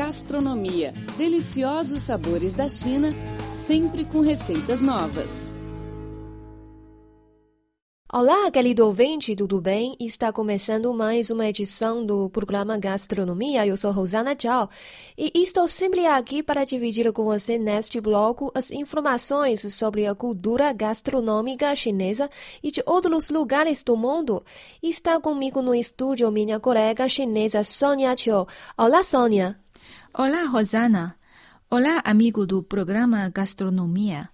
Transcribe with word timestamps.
Gastronomia. 0.00 0.94
Deliciosos 1.18 2.00
sabores 2.00 2.54
da 2.54 2.70
China, 2.70 3.12
sempre 3.50 4.02
com 4.06 4.20
receitas 4.20 4.80
novas. 4.80 5.52
Olá, 8.10 8.50
querido 8.50 8.86
ouvinte, 8.86 9.36
tudo 9.36 9.60
bem? 9.60 9.94
Está 10.00 10.32
começando 10.32 10.90
mais 10.94 11.28
uma 11.28 11.46
edição 11.46 12.04
do 12.04 12.30
programa 12.30 12.78
Gastronomia. 12.78 13.66
Eu 13.66 13.76
sou 13.76 13.92
Rosana 13.92 14.34
Zhao 14.34 14.70
e 15.18 15.30
estou 15.34 15.68
sempre 15.68 16.06
aqui 16.06 16.42
para 16.42 16.64
dividir 16.64 17.12
com 17.12 17.24
você 17.24 17.58
neste 17.58 18.00
bloco 18.00 18.50
as 18.54 18.70
informações 18.70 19.60
sobre 19.74 20.06
a 20.06 20.14
cultura 20.14 20.72
gastronômica 20.72 21.76
chinesa 21.76 22.30
e 22.62 22.70
de 22.70 22.82
outros 22.86 23.28
lugares 23.28 23.82
do 23.82 23.98
mundo. 23.98 24.42
Está 24.82 25.20
comigo 25.20 25.60
no 25.60 25.74
estúdio 25.74 26.32
minha 26.32 26.58
colega 26.58 27.06
chinesa 27.06 27.62
Sonia 27.62 28.16
Chiu. 28.16 28.46
Olá, 28.78 29.04
Sonia. 29.04 29.59
Olá, 30.12 30.44
Rosana. 30.46 31.16
Olá, 31.70 32.02
amigo 32.04 32.44
do 32.44 32.64
programa 32.64 33.28
Gastronomia. 33.28 34.28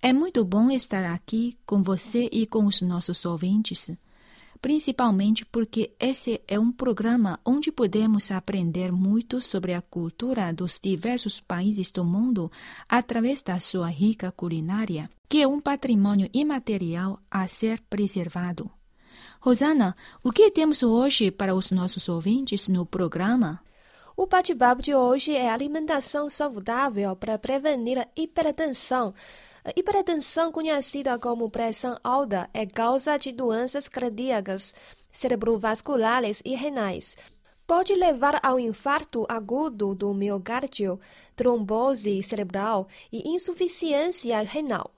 É 0.00 0.12
muito 0.12 0.44
bom 0.44 0.70
estar 0.70 1.04
aqui 1.12 1.58
com 1.66 1.82
você 1.82 2.28
e 2.30 2.46
com 2.46 2.64
os 2.66 2.80
nossos 2.82 3.24
ouvintes, 3.24 3.90
principalmente 4.62 5.44
porque 5.44 5.90
esse 5.98 6.40
é 6.46 6.56
um 6.56 6.70
programa 6.70 7.40
onde 7.44 7.72
podemos 7.72 8.30
aprender 8.30 8.92
muito 8.92 9.40
sobre 9.42 9.74
a 9.74 9.82
cultura 9.82 10.52
dos 10.52 10.78
diversos 10.80 11.40
países 11.40 11.90
do 11.90 12.04
mundo 12.04 12.48
através 12.88 13.42
da 13.42 13.58
sua 13.58 13.88
rica 13.88 14.30
culinária, 14.30 15.10
que 15.28 15.42
é 15.42 15.48
um 15.48 15.60
patrimônio 15.60 16.30
imaterial 16.32 17.20
a 17.28 17.48
ser 17.48 17.80
preservado. 17.90 18.70
Rosana, 19.40 19.96
o 20.22 20.30
que 20.30 20.48
temos 20.52 20.84
hoje 20.84 21.32
para 21.32 21.56
os 21.56 21.72
nossos 21.72 22.08
ouvintes 22.08 22.68
no 22.68 22.86
programa? 22.86 23.60
O 24.20 24.26
bate-papo 24.26 24.82
de 24.82 24.92
hoje 24.92 25.36
é 25.36 25.48
alimentação 25.48 26.28
saudável 26.28 27.14
para 27.14 27.38
prevenir 27.38 28.00
a 28.00 28.08
hipertensão. 28.16 29.14
A 29.64 29.70
hipertensão, 29.76 30.50
conhecida 30.50 31.16
como 31.20 31.48
pressão 31.48 31.96
alta, 32.02 32.50
é 32.52 32.66
causa 32.66 33.16
de 33.16 33.30
doenças 33.30 33.86
cardíacas, 33.86 34.74
cerebrovasculares 35.12 36.42
e 36.44 36.56
renais. 36.56 37.16
Pode 37.64 37.94
levar 37.94 38.40
ao 38.42 38.58
infarto 38.58 39.24
agudo 39.28 39.94
do 39.94 40.12
miocárdio, 40.12 40.98
trombose 41.36 42.20
cerebral 42.24 42.88
e 43.12 43.22
insuficiência 43.30 44.40
renal. 44.40 44.90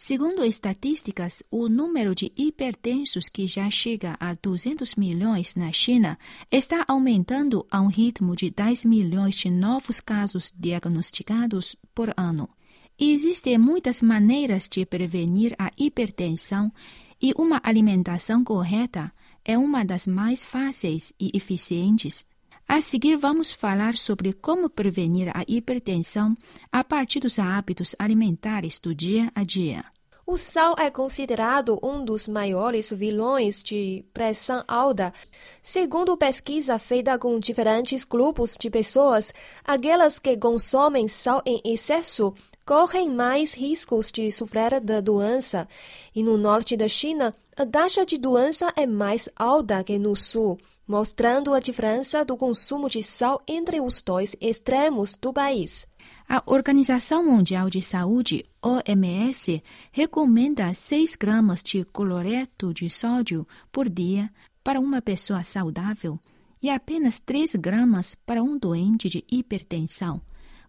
Segundo 0.00 0.44
estatísticas, 0.44 1.42
o 1.50 1.68
número 1.68 2.14
de 2.14 2.32
hipertensos 2.36 3.28
que 3.28 3.48
já 3.48 3.68
chega 3.68 4.16
a 4.20 4.32
200 4.32 4.94
milhões 4.94 5.56
na 5.56 5.72
China 5.72 6.16
está 6.52 6.84
aumentando 6.86 7.66
a 7.68 7.80
um 7.80 7.88
ritmo 7.88 8.36
de 8.36 8.48
10 8.48 8.84
milhões 8.84 9.34
de 9.34 9.50
novos 9.50 9.98
casos 9.98 10.52
diagnosticados 10.56 11.74
por 11.92 12.14
ano. 12.16 12.48
Existem 12.96 13.58
muitas 13.58 14.00
maneiras 14.00 14.68
de 14.68 14.86
prevenir 14.86 15.52
a 15.58 15.72
hipertensão 15.76 16.72
e 17.20 17.32
uma 17.36 17.60
alimentação 17.64 18.44
correta 18.44 19.12
é 19.44 19.58
uma 19.58 19.84
das 19.84 20.06
mais 20.06 20.44
fáceis 20.44 21.12
e 21.18 21.32
eficientes. 21.34 22.24
A 22.70 22.82
seguir, 22.82 23.16
vamos 23.16 23.50
falar 23.50 23.96
sobre 23.96 24.34
como 24.34 24.68
prevenir 24.68 25.34
a 25.34 25.42
hipertensão 25.48 26.36
a 26.70 26.84
partir 26.84 27.18
dos 27.18 27.38
hábitos 27.38 27.96
alimentares 27.98 28.78
do 28.78 28.94
dia 28.94 29.32
a 29.34 29.42
dia. 29.42 29.86
O 30.26 30.36
sal 30.36 30.74
é 30.78 30.90
considerado 30.90 31.78
um 31.82 32.04
dos 32.04 32.28
maiores 32.28 32.90
vilões 32.90 33.62
de 33.62 34.04
pressão 34.12 34.62
alta. 34.68 35.14
Segundo 35.62 36.14
pesquisa 36.18 36.78
feita 36.78 37.18
com 37.18 37.40
diferentes 37.40 38.04
grupos 38.04 38.54
de 38.60 38.68
pessoas, 38.68 39.32
aquelas 39.64 40.18
que 40.18 40.36
consomem 40.36 41.08
sal 41.08 41.40
em 41.46 41.62
excesso 41.64 42.34
correm 42.66 43.08
mais 43.08 43.54
riscos 43.54 44.12
de 44.12 44.30
sofrer 44.30 44.78
da 44.78 45.00
doença. 45.00 45.66
E 46.14 46.22
no 46.22 46.36
norte 46.36 46.76
da 46.76 46.86
China, 46.86 47.34
a 47.56 47.64
taxa 47.64 48.04
de 48.04 48.18
doença 48.18 48.70
é 48.76 48.86
mais 48.86 49.26
alta 49.34 49.82
que 49.82 49.98
no 49.98 50.14
sul, 50.14 50.58
mostrando 50.88 51.52
a 51.52 51.60
diferença 51.60 52.24
do 52.24 52.34
consumo 52.34 52.88
de 52.88 53.02
sal 53.02 53.42
entre 53.46 53.78
os 53.78 54.00
dois 54.00 54.34
extremos 54.40 55.16
do 55.20 55.34
país. 55.34 55.86
A 56.26 56.42
Organização 56.46 57.22
Mundial 57.22 57.68
de 57.68 57.82
Saúde, 57.82 58.46
OMS, 58.62 59.62
recomenda 59.92 60.72
6 60.72 61.14
gramas 61.14 61.62
de 61.62 61.84
cloreto 61.84 62.72
de 62.72 62.88
sódio 62.88 63.46
por 63.70 63.86
dia 63.86 64.32
para 64.64 64.80
uma 64.80 65.02
pessoa 65.02 65.44
saudável 65.44 66.18
e 66.62 66.70
apenas 66.70 67.20
3 67.20 67.54
gramas 67.56 68.14
para 68.26 68.42
um 68.42 68.58
doente 68.58 69.10
de 69.10 69.22
hipertensão. 69.30 70.22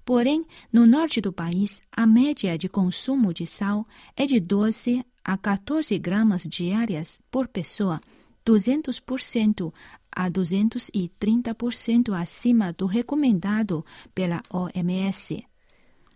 Porém, 0.04 0.46
no 0.74 0.86
norte 0.86 1.22
do 1.22 1.32
país, 1.32 1.82
a 1.92 2.06
média 2.06 2.58
de 2.58 2.68
consumo 2.68 3.34
de 3.34 3.48
sal 3.48 3.86
é 4.18 4.26
de 4.26 4.40
12 4.40 5.06
a 5.24 5.38
14 5.38 5.98
gramas 5.98 6.44
diárias 6.44 7.22
por 7.30 7.48
pessoa, 7.48 8.02
200% 8.46 9.72
a 10.12 10.30
230% 10.30 12.14
acima 12.14 12.74
do 12.74 12.86
recomendado 12.86 13.86
pela 14.14 14.42
OMS. 14.52 15.46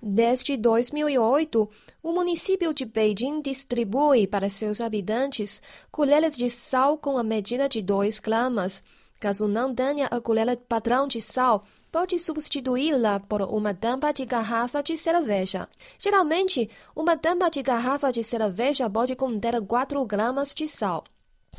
Desde 0.06 0.58
2008, 0.58 1.70
o 2.04 2.12
município 2.12 2.74
de 2.74 2.84
Beijing 2.84 3.42
distribui 3.42 4.28
para 4.28 4.50
seus 4.50 4.82
habitantes 4.82 5.62
colheres 5.90 6.36
de 6.36 6.50
sal 6.50 6.98
com 6.98 7.18
a 7.18 7.24
medida 7.24 7.70
de 7.70 7.82
2 7.82 8.20
gramas. 8.20 8.84
Caso 9.18 9.48
não 9.48 9.74
tenha 9.74 10.08
a 10.08 10.20
colher 10.20 10.58
padrão 10.68 11.08
de 11.08 11.22
sal, 11.22 11.64
pode 11.90 12.20
substituí-la 12.20 13.22
por 13.22 13.44
uma 13.44 13.74
tampa 13.74 14.12
de 14.12 14.26
garrafa 14.26 14.84
de 14.84 14.98
cerveja. 14.98 15.70
Geralmente, 15.98 16.70
uma 16.94 17.16
tampa 17.16 17.50
de 17.50 17.64
garrafa 17.64 18.12
de 18.12 18.26
cerveja 18.26 18.90
pode 18.90 19.16
conter 19.16 19.62
4 19.62 20.06
gramas 20.06 20.54
de 20.54 20.68
sal. 20.68 21.06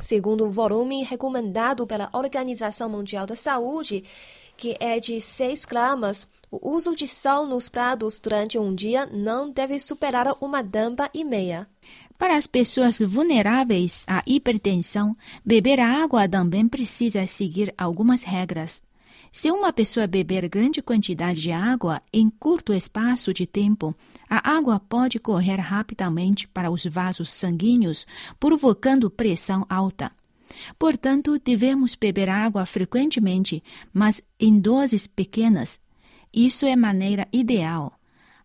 Segundo 0.00 0.47
o 0.47 0.50
volume 0.50 1.03
recomendado 1.03 1.87
pela 1.87 2.10
Organização 2.12 2.88
Mundial 2.88 3.27
da 3.27 3.37
Saúde, 3.37 4.05
que 4.56 4.77
é 4.78 5.00
de 5.00 5.21
6 5.21 5.65
gramas, 5.65 6.28
o 6.50 6.71
uso 6.71 6.94
de 6.94 7.09
sal 7.09 7.47
nos 7.47 7.69
pratos 7.69 8.21
durante 8.21 8.59
um 8.59 8.75
dia 8.75 9.06
não 9.06 9.50
deve 9.50 9.78
superar 9.81 10.37
uma 10.41 10.62
tampa 10.62 11.10
e 11.12 11.25
meia. 11.25 11.66
Para 12.19 12.37
as 12.37 12.47
pessoas 12.47 13.00
vulneráveis 13.00 14.04
à 14.06 14.22
hipertensão, 14.27 15.16
beber 15.44 15.81
água 15.81 16.28
também 16.28 16.69
precisa 16.69 17.27
seguir 17.27 17.75
algumas 17.77 18.22
regras. 18.22 18.83
Se 19.34 19.50
uma 19.50 19.72
pessoa 19.72 20.06
beber 20.06 20.49
grande 20.49 20.81
quantidade 20.81 21.41
de 21.41 21.50
água 21.50 22.00
em 22.12 22.31
curto 22.31 22.72
espaço 22.72 23.34
de 23.34 23.49
tempo, 23.49 23.93
a 24.31 24.49
água 24.49 24.78
pode 24.78 25.19
correr 25.19 25.56
rapidamente 25.56 26.47
para 26.47 26.71
os 26.71 26.84
vasos 26.84 27.33
sanguíneos, 27.33 28.06
provocando 28.39 29.11
pressão 29.11 29.67
alta. 29.69 30.12
Portanto, 30.78 31.37
devemos 31.45 31.97
beber 31.97 32.28
água 32.28 32.65
frequentemente, 32.65 33.61
mas 33.93 34.22
em 34.39 34.56
doses 34.56 35.09
pequenas. 35.09 35.81
Isso 36.33 36.65
é 36.65 36.77
maneira 36.77 37.27
ideal. 37.33 37.99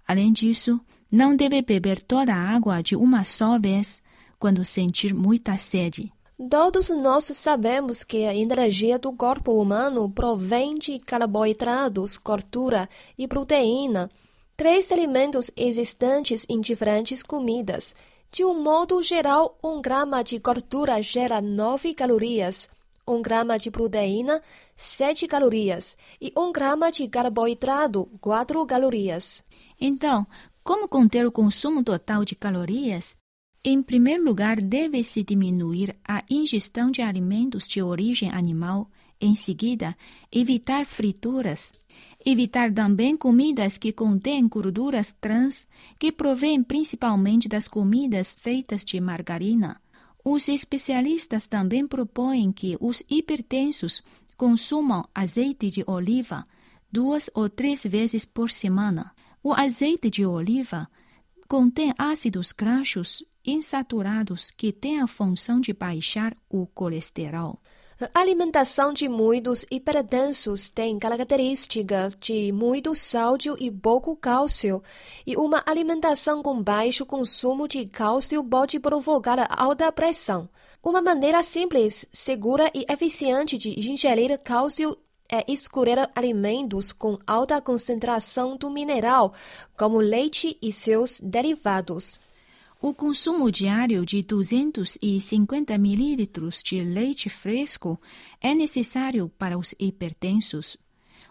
Além 0.08 0.34
disso, 0.34 0.82
não 1.12 1.36
deve 1.36 1.62
beber 1.62 2.02
toda 2.02 2.34
a 2.34 2.56
água 2.56 2.82
de 2.82 2.96
uma 2.96 3.24
só 3.24 3.60
vez 3.60 4.02
quando 4.40 4.66
sentir 4.66 5.14
muita 5.14 5.56
sede. 5.56 6.12
Todos 6.48 6.90
nós 6.90 7.26
sabemos 7.26 8.02
que 8.02 8.24
a 8.26 8.34
energia 8.34 8.98
do 8.98 9.12
corpo 9.12 9.62
humano 9.62 10.10
provém 10.10 10.78
de 10.78 10.98
carboidratos, 10.98 12.16
gordura 12.16 12.88
e 13.18 13.28
proteína, 13.28 14.10
três 14.56 14.90
alimentos 14.90 15.52
existentes 15.58 16.46
em 16.48 16.62
diferentes 16.62 17.22
comidas. 17.22 17.94
De 18.32 18.46
um 18.46 18.64
modo 18.64 19.04
geral, 19.04 19.58
um 19.62 19.82
grama 19.82 20.24
de 20.24 20.40
gordura 20.40 21.02
gera 21.02 21.42
9 21.42 21.94
calorias, 21.94 22.70
um 23.06 23.22
grama 23.22 23.60
de 23.60 23.70
proteína, 23.70 24.42
7 24.78 25.28
calorias, 25.28 25.98
e 26.22 26.32
um 26.38 26.54
grama 26.54 26.90
de 26.90 27.06
carboidrato, 27.10 28.09
4 28.22 28.66
calorias. 28.66 29.44
Então, 29.80 30.26
como 30.64 30.88
conter 30.88 31.28
o 31.28 31.34
consumo 31.34 31.84
total 31.84 32.24
de 32.24 32.34
calorias? 32.34 33.18
Em 33.72 33.84
primeiro 33.84 34.24
lugar, 34.24 34.60
deve-se 34.60 35.22
diminuir 35.22 35.96
a 36.04 36.24
ingestão 36.28 36.90
de 36.90 37.04
alimentos 37.04 37.68
de 37.68 37.84
origem 37.84 38.32
animal. 38.32 38.90
Em 39.22 39.36
seguida, 39.36 39.96
evitar 40.32 40.88
frituras. 40.88 41.72
Evitar 42.26 42.74
também 42.74 43.16
comidas 43.16 43.78
que 43.78 43.94
contêm 43.94 44.48
gorduras 44.48 45.14
trans, 45.22 45.68
que 46.00 46.12
provêm 46.12 46.64
principalmente 46.64 47.48
das 47.48 47.68
comidas 47.68 48.36
feitas 48.40 48.84
de 48.84 49.00
margarina. 49.00 49.80
Os 50.26 50.48
especialistas 50.48 51.46
também 51.46 51.86
propõem 51.86 52.52
que 52.52 52.76
os 52.82 53.04
hipertensos 53.08 54.02
consumam 54.36 55.08
azeite 55.14 55.70
de 55.70 55.84
oliva 55.86 56.44
duas 56.92 57.30
ou 57.36 57.48
três 57.48 57.84
vezes 57.84 58.26
por 58.26 58.50
semana. 58.50 59.12
O 59.44 59.54
azeite 59.54 60.10
de 60.10 60.26
oliva 60.26 60.90
contém 61.48 61.94
ácidos 62.00 62.52
graxos 62.52 63.24
insaturados 63.46 64.52
que 64.52 64.72
têm 64.72 65.02
a 65.02 65.08
função 65.08 65.59
de 65.59 65.74
baixar 65.74 66.36
o 66.50 66.66
colesterol. 66.68 67.59
A 68.14 68.22
alimentação 68.22 68.94
de 68.94 69.09
muitos 69.09 69.66
hipertensos 69.70 70.70
tem 70.70 70.97
características 70.97 72.16
de 72.18 72.50
muito 72.50 72.96
sódio 72.96 73.58
e 73.59 73.70
pouco 73.70 74.16
cálcio, 74.16 74.82
e 75.28 75.36
uma 75.36 75.62
alimentação 75.66 76.41
com 76.41 76.64
baixo 76.64 77.06
consumo 77.06 77.68
de 77.68 77.86
cálcio 77.86 78.41
pode 78.41 78.80
provocar 78.80 79.46
alta 79.50 79.92
pressão. 79.92 80.47
Uma 80.82 81.02
maneira 81.02 81.44
simples, 81.44 82.06
segura 82.09 82.72
e 82.74 82.85
eficiente 82.90 83.58
de 83.58 83.78
ingerir 83.92 84.40
cálcio 84.40 84.97
é 85.30 85.44
escolher 85.52 86.09
alimentos 86.16 86.94
com 86.94 87.20
alta 87.28 87.62
concentração 87.62 88.56
do 88.56 88.70
mineral, 88.70 89.34
como 89.78 90.00
leite 90.00 90.58
e 90.62 90.72
seus 90.72 91.20
derivados. 91.20 92.18
O 92.81 92.93
consumo 92.93 93.52
diário 93.52 94.05
de 94.05 94.23
250 94.23 95.78
mililitros 95.78 96.64
de 96.64 96.79
leite 96.79 97.29
fresco 97.29 97.99
é 98.40 98.55
necessário 98.55 99.28
para 99.37 99.58
os 99.58 99.76
hipertensos. 99.78 100.78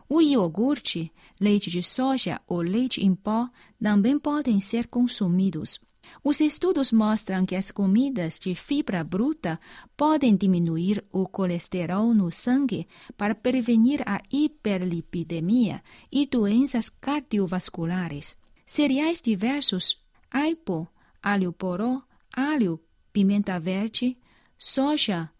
O 0.06 0.20
iogurte, 0.20 1.10
leite 1.40 1.70
de 1.70 1.82
soja 1.82 2.38
ou 2.46 2.60
leite 2.60 3.02
em 3.02 3.14
pó 3.14 3.48
também 3.80 4.18
podem 4.18 4.60
ser 4.60 4.88
consumidos. 4.88 5.80
Os 6.22 6.38
estudos 6.38 6.92
mostram 6.92 7.46
que 7.46 7.56
as 7.56 7.70
comidas 7.70 8.38
de 8.38 8.54
fibra 8.54 9.02
bruta 9.02 9.58
podem 9.96 10.36
diminuir 10.36 11.02
o 11.10 11.26
colesterol 11.26 12.12
no 12.12 12.30
sangue 12.30 12.86
para 13.16 13.34
prevenir 13.34 14.02
a 14.06 14.20
hiperlipidemia 14.30 15.82
e 16.12 16.26
doenças 16.26 16.90
cardiovasculares. 16.90 18.36
Cereais 18.66 19.22
diversos, 19.22 19.96
aipo, 20.30 20.86
alho 21.22 21.52
poró, 21.52 22.02
alho, 22.34 22.80
pimenta 23.12 23.58
verde, 23.58 24.18
soja, 24.58 25.30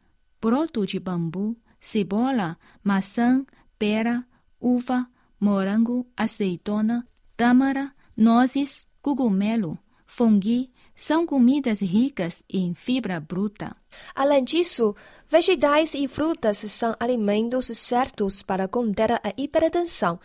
broto 0.41 0.87
de 0.87 0.99
bambu, 0.99 1.57
cebola, 1.81 2.59
maçã, 2.83 3.45
pera, 3.79 4.27
uva, 4.61 5.09
morango, 5.41 6.07
azeitona, 6.17 7.07
tâmara, 7.37 7.95
nozes, 8.17 8.89
cogumelo, 9.01 9.79
funghi 10.07 10.71
são 10.99 11.25
comidas 11.25 11.81
ricas 11.81 12.43
em 12.51 12.75
fibra 12.75 13.21
bruta. 13.21 13.77
Além 14.17 14.43
disso, 14.43 14.97
vegetais 15.29 15.95
e 15.95 16.09
frutas 16.09 16.59
são 16.59 16.97
alimentos 16.99 17.67
certos 17.67 18.43
para 18.43 18.67
conter 18.67 19.13
a 19.13 19.21
hipertensão. 19.37 20.19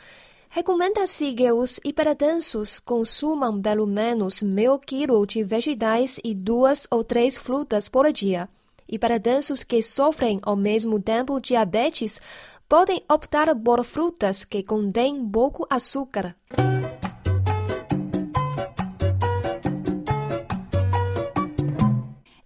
Recomenda-se 0.55 1.33
que 1.33 1.51
os 1.51 1.79
hipertensos 1.83 2.77
consumam 2.77 3.59
pelo 3.59 3.88
menos 3.88 4.44
meio 4.44 4.77
quilo 4.77 5.25
de 5.25 5.44
vegetais 5.44 6.19
e 6.23 6.35
duas 6.35 6.85
ou 6.91 7.03
três 7.03 7.39
frutas 7.39 7.89
por 7.89 8.13
dia. 8.13 8.47
Hipertensos 8.88 9.63
que 9.63 9.81
sofrem 9.81 10.39
ao 10.44 10.55
mesmo 10.55 11.00
tempo 11.00 11.39
diabetes 11.39 12.21
podem 12.69 13.03
optar 13.09 13.55
por 13.55 13.83
frutas 13.83 14.45
que 14.45 14.61
contêm 14.61 15.27
pouco 15.27 15.65
açúcar. 15.71 16.35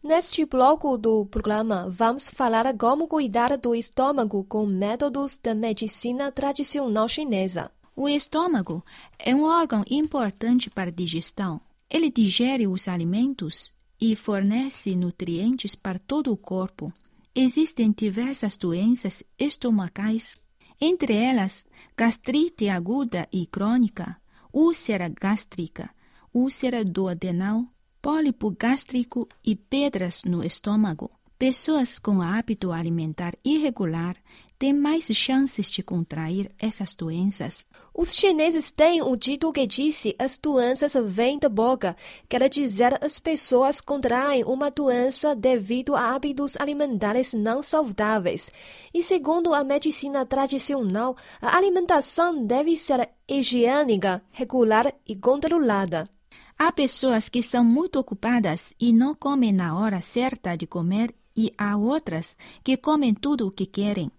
Neste 0.02 0.46
bloco 0.46 0.98
do 0.98 1.26
programa, 1.26 1.90
vamos 1.90 2.30
falar 2.30 2.74
como 2.78 3.06
cuidar 3.06 3.58
do 3.58 3.76
estômago 3.76 4.46
com 4.46 4.66
métodos 4.66 5.38
da 5.38 5.54
medicina 5.54 6.32
tradicional 6.32 7.10
chinesa. 7.10 7.70
O 8.00 8.08
estômago 8.08 8.86
é 9.18 9.34
um 9.34 9.42
órgão 9.42 9.84
importante 9.90 10.70
para 10.70 10.92
a 10.92 10.94
digestão. 10.94 11.60
Ele 11.90 12.12
digere 12.12 12.68
os 12.68 12.88
alimentos 12.88 13.74
e 14.00 14.16
fornece 14.16 14.96
nutrientes 14.96 15.74
para 15.74 15.98
todo 15.98 16.32
o 16.32 16.38
corpo. 16.38 16.94
Existem 17.34 17.92
diversas 17.92 18.56
doenças 18.56 19.24
estomacais, 19.40 20.38
entre 20.80 21.16
elas 21.16 21.66
gastrite 21.98 22.70
aguda 22.70 23.28
e 23.34 23.48
crônica, 23.48 24.16
úlcera 24.54 25.10
gástrica, 25.10 25.90
úlcera 26.32 26.86
duodenal, 26.86 27.66
pólipo 28.00 28.52
gástrico 28.52 29.28
e 29.44 29.56
pedras 29.56 30.24
no 30.24 30.44
estômago. 30.44 31.10
Pessoas 31.40 32.00
com 32.00 32.20
hábito 32.20 32.72
alimentar 32.72 33.36
irregular 33.46 34.16
têm 34.58 34.74
mais 34.74 35.06
chances 35.14 35.70
de 35.70 35.84
contrair 35.84 36.52
essas 36.58 36.96
doenças. 36.96 37.68
Os 37.94 38.16
chineses 38.16 38.72
têm 38.72 39.04
um 39.04 39.16
dito 39.16 39.52
que 39.52 39.68
disse 39.68 40.16
as 40.18 40.40
doenças 40.40 40.94
vêm 41.06 41.38
da 41.38 41.48
boca. 41.48 41.96
Quer 42.28 42.50
dizer, 42.50 42.98
as 43.06 43.20
pessoas 43.20 43.80
contraem 43.80 44.44
uma 44.46 44.72
doença 44.72 45.36
devido 45.36 45.96
a 45.96 46.16
hábitos 46.16 46.58
alimentares 46.58 47.36
não 47.36 47.62
saudáveis. 47.62 48.50
E 48.92 49.04
segundo 49.04 49.54
a 49.54 49.64
medicina 49.64 50.26
tradicional, 50.26 51.16
a 51.40 51.56
alimentação 51.56 52.48
deve 52.48 52.76
ser 52.76 53.10
higiênica, 53.28 54.24
regular 54.32 54.92
e 55.08 55.16
controlada. 55.16 56.10
Há 56.58 56.72
pessoas 56.72 57.30
que 57.30 57.44
são 57.44 57.64
muito 57.64 58.00
ocupadas 58.00 58.74
e 58.80 58.92
não 58.92 59.14
comem 59.14 59.54
na 59.54 59.78
hora 59.78 60.02
certa 60.02 60.56
de 60.56 60.66
comer 60.66 61.14
e 61.38 61.54
há 61.58 61.78
outras 61.78 62.36
que 62.64 62.76
comem 62.76 63.14
tudo 63.14 63.48
o 63.48 63.52
que 63.52 63.68
querem. 63.68 64.12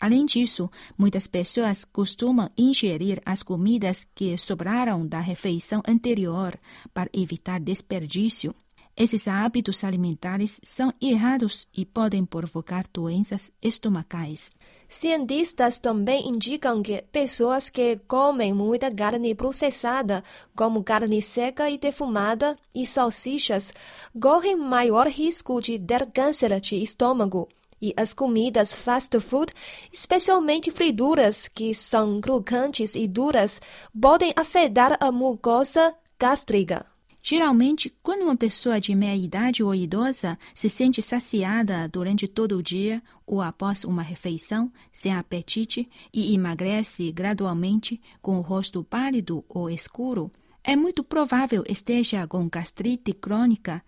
Além 0.00 0.26
disso, 0.26 0.68
muitas 0.98 1.28
pessoas 1.28 1.84
costumam 1.84 2.50
ingerir 2.58 3.22
as 3.24 3.42
comidas 3.42 4.04
que 4.04 4.36
sobraram 4.36 5.06
da 5.06 5.20
refeição 5.20 5.80
anterior 5.86 6.58
para 6.92 7.10
evitar 7.12 7.60
desperdício. 7.60 8.52
Esses 8.94 9.26
hábitos 9.26 9.84
alimentares 9.84 10.60
são 10.62 10.92
errados 11.00 11.66
e 11.74 11.84
podem 11.86 12.26
provocar 12.26 12.84
doenças 12.92 13.50
estomacais. 13.62 14.52
Cientistas 14.86 15.78
também 15.78 16.28
indicam 16.28 16.82
que 16.82 17.00
pessoas 17.10 17.70
que 17.70 17.96
comem 18.06 18.52
muita 18.52 18.94
carne 18.94 19.34
processada, 19.34 20.22
como 20.54 20.84
carne 20.84 21.22
seca 21.22 21.70
e 21.70 21.78
defumada 21.78 22.54
e 22.74 22.84
salsichas, 22.84 23.72
correm 24.20 24.56
maior 24.56 25.06
risco 25.08 25.58
de 25.62 25.78
ter 25.78 26.04
câncer 26.12 26.60
de 26.60 26.76
estômago. 26.82 27.48
E 27.80 27.94
as 27.96 28.12
comidas 28.12 28.74
fast 28.74 29.18
food, 29.18 29.52
especialmente 29.90 30.70
frituras, 30.70 31.48
que 31.48 31.74
são 31.74 32.20
crocantes 32.20 32.94
e 32.94 33.08
duras, 33.08 33.58
podem 33.98 34.34
afetar 34.36 34.98
a 35.00 35.10
mucosa 35.10 35.94
gástrica. 36.18 36.91
Geralmente, 37.22 37.94
quando 38.02 38.22
uma 38.22 38.36
pessoa 38.36 38.80
de 38.80 38.92
meia 38.96 39.14
idade 39.14 39.62
ou 39.62 39.72
idosa 39.72 40.36
se 40.52 40.68
sente 40.68 41.00
saciada 41.00 41.88
durante 41.88 42.26
todo 42.26 42.56
o 42.56 42.62
dia 42.62 43.00
ou 43.24 43.40
após 43.40 43.84
uma 43.84 44.02
refeição, 44.02 44.72
sem 44.90 45.14
apetite 45.14 45.88
e 46.12 46.34
emagrece 46.34 47.12
gradualmente 47.12 48.00
com 48.20 48.38
o 48.38 48.42
rosto 48.42 48.82
pálido 48.82 49.44
ou 49.48 49.70
escuro, 49.70 50.32
é 50.64 50.74
muito 50.74 51.04
provável 51.04 51.62
esteja 51.68 52.26
com 52.26 52.48
gastrite 52.48 53.12
crônica, 53.12 53.84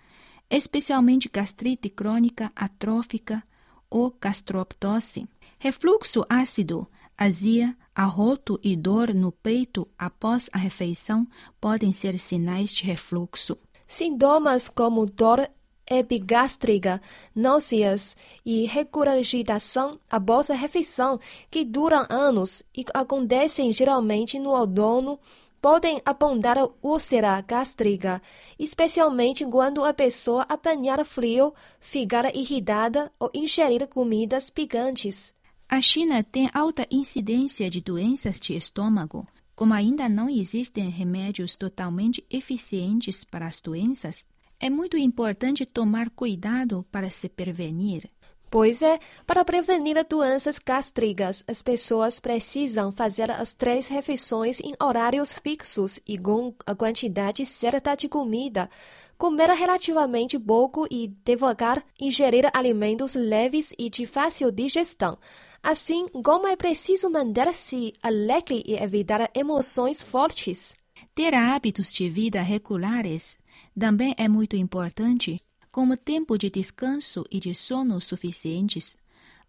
especialmente 0.48 1.28
gastrite 1.28 1.88
crônica 1.88 2.52
atrófica 2.54 3.42
ou 3.90 4.16
gastroptose. 4.20 5.28
Refluxo 5.58 6.24
ácido, 6.28 6.86
azia, 7.18 7.76
Arroto 7.94 8.58
e 8.60 8.74
dor 8.74 9.14
no 9.14 9.30
peito 9.30 9.86
após 9.96 10.50
a 10.52 10.58
refeição 10.58 11.28
podem 11.60 11.92
ser 11.92 12.18
sinais 12.18 12.72
de 12.72 12.82
refluxo. 12.82 13.56
Sintomas 13.86 14.68
como 14.68 15.06
dor 15.06 15.48
epigástrica, 15.86 17.00
náuseas 17.32 18.16
e 18.44 18.66
regurgitação 18.66 20.00
após 20.10 20.50
a 20.50 20.54
refeição, 20.54 21.20
que 21.48 21.64
duram 21.64 22.04
anos 22.10 22.64
e 22.76 22.84
acontecem 22.92 23.72
geralmente 23.72 24.40
no 24.40 24.50
outono, 24.50 25.20
podem 25.62 26.02
apontar 26.04 26.56
úlcera 26.82 27.40
gástrica, 27.42 28.20
especialmente 28.58 29.44
quando 29.46 29.84
a 29.84 29.94
pessoa 29.94 30.44
apanhar 30.48 31.04
frio, 31.04 31.54
ficar 31.78 32.34
irritada 32.34 33.12
ou 33.20 33.30
ingerir 33.32 33.86
comidas 33.86 34.50
picantes. 34.50 35.32
A 35.68 35.80
China 35.80 36.22
tem 36.22 36.48
alta 36.52 36.86
incidência 36.90 37.68
de 37.70 37.80
doenças 37.80 38.38
de 38.38 38.54
estômago. 38.54 39.26
Como 39.56 39.72
ainda 39.72 40.08
não 40.08 40.28
existem 40.28 40.88
remédios 40.88 41.56
totalmente 41.56 42.24
eficientes 42.30 43.24
para 43.24 43.46
as 43.46 43.60
doenças, 43.60 44.26
é 44.60 44.68
muito 44.68 44.96
importante 44.96 45.64
tomar 45.64 46.10
cuidado 46.10 46.84
para 46.90 47.10
se 47.10 47.28
prevenir. 47.28 48.10
Pois 48.54 48.82
é, 48.82 49.00
para 49.26 49.44
prevenir 49.44 49.96
doenças 50.08 50.60
gástricas, 50.60 51.42
as 51.48 51.60
pessoas 51.60 52.20
precisam 52.20 52.92
fazer 52.92 53.28
as 53.28 53.52
três 53.52 53.88
refeições 53.88 54.60
em 54.60 54.74
horários 54.80 55.32
fixos 55.32 55.98
e 56.06 56.16
com 56.16 56.54
a 56.64 56.72
quantidade 56.72 57.44
certa 57.44 57.96
de 57.96 58.08
comida. 58.08 58.70
Comer 59.18 59.50
relativamente 59.50 60.38
pouco 60.38 60.86
e 60.88 61.08
devagar, 61.24 61.84
ingerir 62.00 62.48
alimentos 62.54 63.16
leves 63.16 63.74
e 63.76 63.90
de 63.90 64.06
fácil 64.06 64.52
digestão. 64.52 65.18
Assim, 65.60 66.06
como 66.24 66.46
é 66.46 66.54
preciso 66.54 67.10
manter-se 67.10 67.92
alegre 68.00 68.62
e 68.64 68.76
evitar 68.76 69.28
emoções 69.34 70.00
fortes. 70.00 70.76
Ter 71.12 71.34
hábitos 71.34 71.92
de 71.92 72.08
vida 72.08 72.40
regulares 72.40 73.36
também 73.76 74.14
é 74.16 74.28
muito 74.28 74.54
importante, 74.54 75.42
como 75.74 75.96
tempo 75.96 76.38
de 76.38 76.48
descanso 76.48 77.24
e 77.28 77.40
de 77.40 77.52
sono 77.52 78.00
suficientes. 78.00 78.96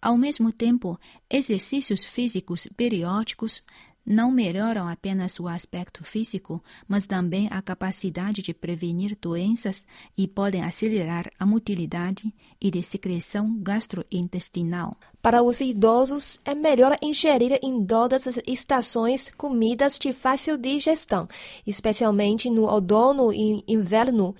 Ao 0.01 0.17
mesmo 0.17 0.51
tempo, 0.51 0.99
exercícios 1.29 2.03
físicos 2.03 2.67
periódicos 2.75 3.61
não 4.03 4.31
melhoram 4.31 4.87
apenas 4.87 5.39
o 5.39 5.47
aspecto 5.47 6.03
físico, 6.03 6.63
mas 6.87 7.05
também 7.05 7.47
a 7.51 7.61
capacidade 7.61 8.41
de 8.41 8.55
prevenir 8.55 9.15
doenças 9.21 9.85
e 10.17 10.27
podem 10.27 10.63
acelerar 10.63 11.31
a 11.37 11.45
motilidade 11.45 12.33
e 12.59 12.71
de 12.71 12.81
secreção 12.81 13.59
gastrointestinal. 13.61 14.97
Para 15.21 15.43
os 15.43 15.61
idosos, 15.61 16.39
é 16.43 16.55
melhor 16.55 16.97
ingerir 17.03 17.59
em 17.61 17.85
todas 17.85 18.25
as 18.25 18.39
estações 18.47 19.29
comidas 19.29 19.99
de 19.99 20.11
fácil 20.11 20.57
digestão, 20.57 21.27
especialmente 21.67 22.49
no 22.49 22.63
outono 22.63 23.31
e 23.31 23.63
inverno. 23.67 24.33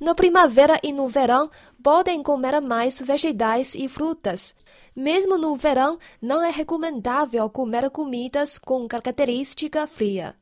Na 0.00 0.14
primavera 0.14 0.80
e 0.82 0.94
no 0.94 1.06
verão, 1.06 1.50
podem 1.82 2.22
comer 2.22 2.58
mais 2.62 2.98
vegetais 2.98 3.74
e 3.74 3.86
frutas. 3.86 4.54
Mesmo 4.96 5.36
no 5.36 5.54
verão, 5.54 5.98
não 6.22 6.42
é 6.42 6.50
recomendável 6.50 7.50
comer 7.50 7.90
comidas 7.90 8.56
com 8.56 8.88
característica 8.88 9.86
fria. 9.86 10.34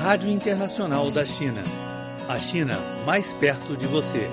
Rádio 0.00 0.28
Internacional 0.28 1.08
da 1.12 1.24
China. 1.24 1.62
A 2.28 2.36
China 2.40 2.76
mais 3.06 3.32
perto 3.32 3.76
de 3.76 3.86
você. 3.86 4.28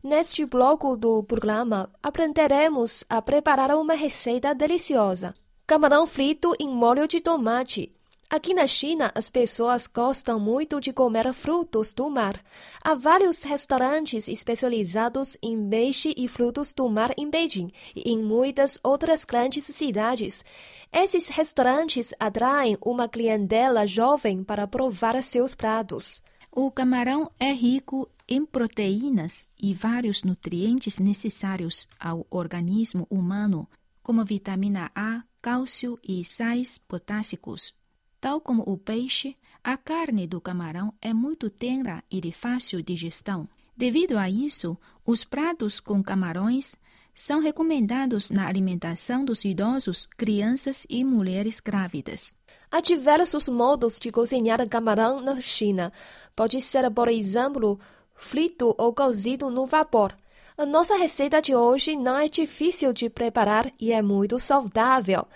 Neste 0.00 0.46
bloco 0.46 0.96
do 0.96 1.24
programa, 1.24 1.90
aprenderemos 2.00 3.02
a 3.08 3.20
preparar 3.20 3.74
uma 3.74 3.94
receita 3.94 4.54
deliciosa: 4.54 5.34
camarão 5.66 6.06
frito 6.06 6.54
em 6.60 6.68
molho 6.68 7.08
de 7.08 7.20
tomate. 7.20 7.92
Aqui 8.32 8.54
na 8.54 8.66
China, 8.66 9.12
as 9.14 9.28
pessoas 9.28 9.86
gostam 9.86 10.40
muito 10.40 10.80
de 10.80 10.90
comer 10.90 11.30
frutos 11.34 11.92
do 11.92 12.08
mar. 12.08 12.42
Há 12.82 12.94
vários 12.94 13.42
restaurantes 13.42 14.26
especializados 14.26 15.36
em 15.42 15.68
peixe 15.68 16.14
e 16.16 16.26
frutos 16.26 16.72
do 16.72 16.88
mar 16.88 17.12
em 17.18 17.28
Beijing 17.28 17.70
e 17.94 18.10
em 18.10 18.22
muitas 18.22 18.78
outras 18.82 19.22
grandes 19.22 19.66
cidades. 19.66 20.42
Esses 20.90 21.28
restaurantes 21.28 22.14
atraem 22.18 22.78
uma 22.80 23.06
clientela 23.06 23.86
jovem 23.86 24.42
para 24.42 24.66
provar 24.66 25.22
seus 25.22 25.54
pratos. 25.54 26.22
O 26.50 26.70
camarão 26.70 27.30
é 27.38 27.52
rico 27.52 28.08
em 28.26 28.46
proteínas 28.46 29.46
e 29.62 29.74
vários 29.74 30.22
nutrientes 30.22 30.98
necessários 30.98 31.86
ao 32.00 32.26
organismo 32.30 33.06
humano, 33.10 33.68
como 34.02 34.24
vitamina 34.24 34.90
A, 34.94 35.22
cálcio 35.42 35.98
e 36.02 36.24
sais 36.24 36.78
potássicos. 36.78 37.74
Tal 38.22 38.40
como 38.40 38.62
o 38.68 38.78
peixe, 38.78 39.36
a 39.64 39.76
carne 39.76 40.28
do 40.28 40.40
camarão 40.40 40.94
é 41.02 41.12
muito 41.12 41.50
tenra 41.50 42.04
e 42.08 42.20
de 42.20 42.30
fácil 42.30 42.80
digestão. 42.80 43.48
Devido 43.76 44.16
a 44.16 44.30
isso, 44.30 44.78
os 45.04 45.24
pratos 45.24 45.80
com 45.80 46.00
camarões 46.00 46.76
são 47.12 47.40
recomendados 47.40 48.30
na 48.30 48.46
alimentação 48.46 49.24
dos 49.24 49.44
idosos, 49.44 50.06
crianças 50.16 50.86
e 50.88 51.04
mulheres 51.04 51.58
grávidas. 51.58 52.36
Há 52.70 52.80
diversos 52.80 53.48
modos 53.48 53.98
de 53.98 54.12
cozinhar 54.12 54.68
camarão 54.68 55.20
na 55.20 55.40
China. 55.40 55.92
Pode 56.36 56.60
ser, 56.60 56.88
por 56.92 57.08
exemplo, 57.08 57.80
frito 58.14 58.72
ou 58.78 58.94
cozido 58.94 59.50
no 59.50 59.66
vapor. 59.66 60.16
A 60.56 60.64
nossa 60.64 60.94
receita 60.94 61.42
de 61.42 61.56
hoje 61.56 61.96
não 61.96 62.16
é 62.16 62.28
difícil 62.28 62.92
de 62.92 63.10
preparar 63.10 63.72
e 63.80 63.90
é 63.90 64.00
muito 64.00 64.38
saudável. 64.38 65.26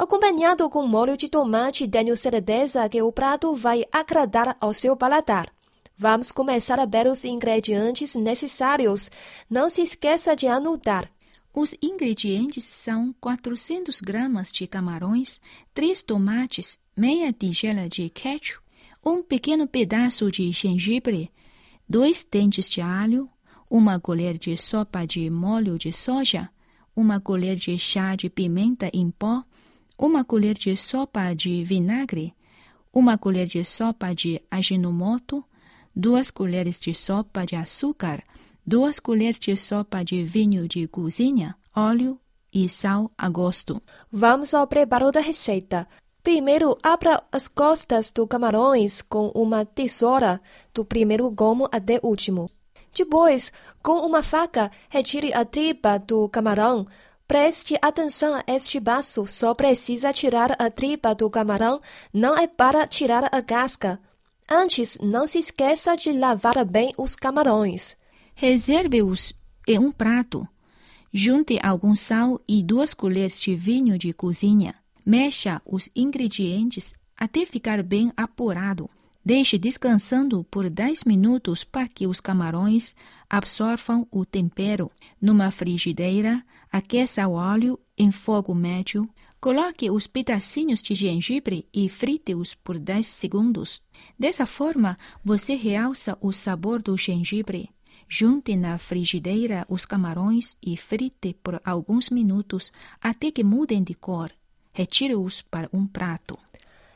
Acompanhado 0.00 0.66
com 0.70 0.86
molho 0.86 1.14
de 1.14 1.28
tomate, 1.28 1.86
tenho 1.86 2.16
certeza 2.16 2.88
que 2.88 3.02
o 3.02 3.12
prato 3.12 3.54
vai 3.54 3.84
agradar 3.92 4.56
ao 4.58 4.72
seu 4.72 4.96
paladar. 4.96 5.52
Vamos 5.94 6.32
começar 6.32 6.80
a 6.80 6.86
ver 6.86 7.06
os 7.06 7.22
ingredientes 7.22 8.14
necessários. 8.14 9.10
Não 9.48 9.68
se 9.68 9.82
esqueça 9.82 10.34
de 10.34 10.46
anotar. 10.46 11.06
Os 11.52 11.74
ingredientes 11.82 12.64
são 12.64 13.14
400 13.20 14.00
gramas 14.00 14.50
de 14.50 14.66
camarões, 14.66 15.38
3 15.74 16.00
tomates, 16.00 16.78
meia 16.96 17.30
tigela 17.30 17.86
de 17.86 18.08
ketchup, 18.08 18.64
um 19.04 19.22
pequeno 19.22 19.68
pedaço 19.68 20.30
de 20.30 20.50
gengibre, 20.50 21.30
dois 21.86 22.24
dentes 22.24 22.70
de 22.70 22.80
alho, 22.80 23.28
uma 23.68 24.00
colher 24.00 24.38
de 24.38 24.56
sopa 24.56 25.06
de 25.06 25.28
molho 25.28 25.76
de 25.76 25.92
soja, 25.92 26.48
uma 26.96 27.20
colher 27.20 27.56
de 27.56 27.78
chá 27.78 28.16
de 28.16 28.30
pimenta 28.30 28.90
em 28.94 29.10
pó, 29.10 29.44
uma 30.00 30.24
colher 30.24 30.54
de 30.54 30.74
sopa 30.78 31.34
de 31.34 31.62
vinagre, 31.62 32.34
uma 32.90 33.18
colher 33.18 33.46
de 33.46 33.62
sopa 33.66 34.14
de 34.14 34.40
aginomoto, 34.50 35.44
duas 35.94 36.30
colheres 36.30 36.80
de 36.80 36.94
sopa 36.94 37.44
de 37.44 37.54
açúcar, 37.54 38.24
duas 38.66 38.98
colheres 38.98 39.38
de 39.38 39.54
sopa 39.58 40.02
de 40.02 40.24
vinho 40.24 40.66
de 40.66 40.88
cozinha, 40.88 41.54
óleo 41.76 42.18
e 42.50 42.66
sal 42.66 43.10
a 43.16 43.28
gosto. 43.28 43.80
Vamos 44.10 44.54
ao 44.54 44.66
preparo 44.66 45.12
da 45.12 45.20
receita. 45.20 45.86
Primeiro, 46.22 46.78
abra 46.82 47.22
as 47.30 47.46
costas 47.46 48.10
do 48.10 48.26
camarões 48.26 49.02
com 49.02 49.28
uma 49.34 49.66
tesoura, 49.66 50.40
do 50.72 50.82
primeiro 50.82 51.30
gomo 51.30 51.68
até 51.70 52.00
o 52.02 52.08
último. 52.08 52.50
Depois, 52.94 53.52
com 53.82 54.00
uma 54.06 54.22
faca, 54.22 54.70
retire 54.88 55.32
a 55.34 55.44
tripa 55.44 55.98
do 55.98 56.28
camarão, 56.28 56.86
Preste 57.30 57.78
atenção 57.80 58.34
a 58.34 58.42
este 58.48 58.80
passo, 58.80 59.24
só 59.24 59.54
precisa 59.54 60.12
tirar 60.12 60.56
a 60.58 60.68
tripa 60.68 61.14
do 61.14 61.30
camarão, 61.30 61.80
não 62.12 62.36
é 62.36 62.48
para 62.48 62.88
tirar 62.88 63.32
a 63.32 63.40
casca. 63.40 64.00
Antes, 64.50 64.98
não 65.00 65.28
se 65.28 65.38
esqueça 65.38 65.94
de 65.94 66.10
lavar 66.10 66.64
bem 66.64 66.92
os 66.98 67.14
camarões. 67.14 67.96
Reserve-os 68.34 69.32
em 69.68 69.78
um 69.78 69.92
prato. 69.92 70.44
Junte 71.14 71.56
algum 71.62 71.94
sal 71.94 72.40
e 72.48 72.64
duas 72.64 72.92
colheres 72.92 73.40
de 73.40 73.54
vinho 73.54 73.96
de 73.96 74.12
cozinha. 74.12 74.74
Mexa 75.06 75.62
os 75.64 75.88
ingredientes 75.94 76.92
até 77.16 77.46
ficar 77.46 77.80
bem 77.84 78.12
apurado. 78.16 78.90
Deixe 79.24 79.56
descansando 79.56 80.42
por 80.50 80.68
10 80.68 81.04
minutos 81.04 81.62
para 81.62 81.86
que 81.86 82.08
os 82.08 82.18
camarões 82.18 82.96
absorvam 83.28 84.04
o 84.10 84.24
tempero. 84.24 84.90
Numa 85.22 85.52
frigideira, 85.52 86.42
aqueça 86.70 87.26
o 87.26 87.32
óleo 87.32 87.78
em 87.96 88.10
fogo 88.12 88.54
médio. 88.54 89.08
Coloque 89.40 89.90
os 89.90 90.06
pedacinhos 90.06 90.82
de 90.82 90.94
gengibre 90.94 91.66
e 91.72 91.88
frite-os 91.88 92.54
por 92.54 92.78
10 92.78 93.06
segundos. 93.06 93.82
Dessa 94.18 94.44
forma, 94.44 94.98
você 95.24 95.54
realça 95.54 96.16
o 96.20 96.30
sabor 96.30 96.82
do 96.82 96.96
gengibre. 96.96 97.70
Junte 98.06 98.56
na 98.56 98.76
frigideira 98.76 99.64
os 99.68 99.86
camarões 99.86 100.56
e 100.62 100.76
frite 100.76 101.34
por 101.42 101.60
alguns 101.64 102.10
minutos 102.10 102.70
até 103.00 103.30
que 103.30 103.44
mudem 103.44 103.82
de 103.82 103.94
cor. 103.94 104.30
Retire-os 104.72 105.42
para 105.42 105.70
um 105.72 105.86
prato. 105.86 106.38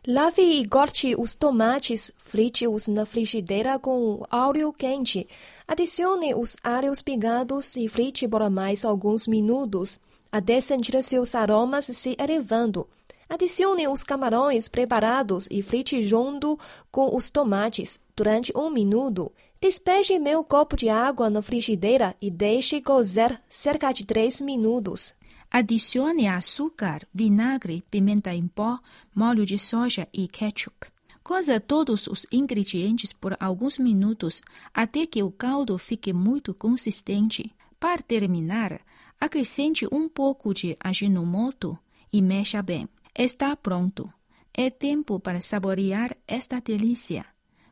Lave 0.07 0.43
e 0.43 0.69
corte 0.69 1.15
os 1.19 1.35
tomates, 1.35 2.13
frite-os 2.19 2.87
na 2.89 3.07
frigideira 3.07 3.79
com 3.79 4.23
óleo 4.31 4.71
quente. 4.71 5.27
Adicione 5.67 6.35
os 6.35 6.59
alhos 6.63 7.01
picados 7.01 7.75
e 7.75 7.89
frite 7.89 8.29
por 8.29 8.51
mais 8.51 8.85
alguns 8.85 9.27
minutos, 9.27 9.99
até 10.31 10.61
sentir 10.61 11.03
seus 11.03 11.35
aromas 11.35 11.87
se 11.87 12.15
elevando. 12.19 12.87
Adicione 13.27 13.89
os 13.89 14.03
camarões 14.03 14.69
preparados 14.69 15.49
e 15.51 15.63
frite 15.63 16.03
junto 16.03 16.59
com 16.93 17.17
os 17.17 17.31
tomates 17.31 17.99
durante 18.15 18.53
um 18.55 18.69
minuto. 18.69 19.33
Despeje 19.59 20.19
meio 20.19 20.45
copo 20.45 20.77
de 20.77 20.91
água 20.91 21.31
na 21.31 21.41
frigideira 21.41 22.15
e 22.21 22.31
deixe 22.31 22.79
cozer 22.79 23.41
cerca 23.49 23.91
de 23.91 24.05
3 24.05 24.43
minutos. 24.43 25.15
Adicione 25.57 26.27
açúcar, 26.27 27.07
vinagre, 27.15 27.85
pimenta 27.89 28.35
em 28.35 28.49
pó, 28.49 28.81
molho 29.15 29.47
de 29.47 29.57
soja 29.57 30.09
e 30.13 30.27
ketchup. 30.27 30.89
Coza 31.23 31.61
todos 31.61 32.09
os 32.09 32.27
ingredientes 32.33 33.13
por 33.13 33.37
alguns 33.39 33.79
minutos 33.79 34.43
até 34.75 35.07
que 35.07 35.23
o 35.23 35.31
caldo 35.31 35.79
fique 35.79 36.13
muito 36.13 36.53
consistente. 36.55 37.55
Para 37.79 38.03
terminar, 38.03 38.81
acrescente 39.21 39.87
um 39.93 40.09
pouco 40.09 40.53
de 40.53 40.77
aginomoto 40.81 41.79
e 42.13 42.21
mexa 42.21 42.61
bem. 42.61 42.89
Está 43.17 43.55
pronto. 43.55 44.13
É 44.53 44.71
tempo 44.71 45.21
para 45.21 45.41
saborear 45.41 46.17
esta 46.27 46.61
delícia. 46.61 47.25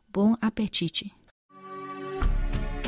Bom 0.08 0.36
apetite! 0.40 1.12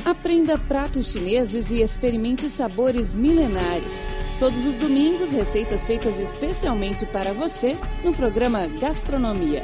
Aprenda 0.05 0.57
pratos 0.57 1.11
chineses 1.11 1.73
e 1.73 1.81
experimente 1.81 2.49
sabores 2.49 3.17
milenares. 3.17 4.01
Todos 4.39 4.67
os 4.67 4.75
domingos, 4.75 5.31
receitas 5.31 5.87
feitas 5.87 6.19
especialmente 6.19 7.07
para 7.07 7.33
você 7.33 7.77
no 8.03 8.13
programa 8.13 8.67
Gastronomia. 8.67 9.63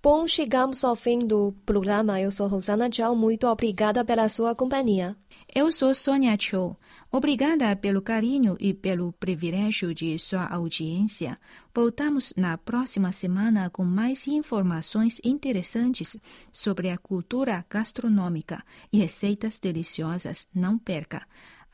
Bom, 0.00 0.28
chegamos 0.28 0.84
ao 0.84 0.94
fim 0.94 1.18
do 1.18 1.52
programa. 1.66 2.20
Eu 2.20 2.30
sou 2.30 2.46
Rosana 2.46 2.88
Tchau. 2.88 3.16
Muito 3.16 3.48
obrigada 3.48 4.04
pela 4.04 4.28
sua 4.28 4.54
companhia. 4.54 5.16
Eu 5.52 5.72
sou 5.72 5.92
Sônia 5.92 6.36
Cho. 6.38 6.76
Obrigada 7.10 7.74
pelo 7.74 8.00
carinho 8.00 8.56
e 8.60 8.72
pelo 8.72 9.12
privilégio 9.14 9.92
de 9.92 10.16
sua 10.20 10.46
audiência. 10.46 11.36
Voltamos 11.74 12.32
na 12.36 12.56
próxima 12.56 13.10
semana 13.10 13.70
com 13.70 13.82
mais 13.84 14.28
informações 14.28 15.20
interessantes 15.24 16.16
sobre 16.52 16.90
a 16.90 16.96
cultura 16.96 17.64
gastronômica 17.68 18.62
e 18.92 18.98
receitas 18.98 19.58
deliciosas. 19.58 20.46
Não 20.54 20.78
perca. 20.78 21.26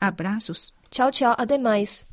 Abraços. 0.07 0.73
Tchau, 0.89 1.11
tchau. 1.11 1.35
Até 1.37 1.57
mais. 1.57 2.05